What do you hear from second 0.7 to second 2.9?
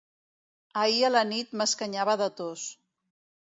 Ahir a la nit m'escanyava de tos.